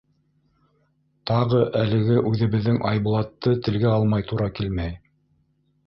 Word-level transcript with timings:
Тағы 1.33 1.59
әлеге 1.83 2.17
үҙебеҙҙең 2.31 2.81
Айбулатты 2.95 3.57
телгә 3.69 3.97
алмай 4.03 4.31
тура 4.33 4.53
килмәй. 4.61 5.03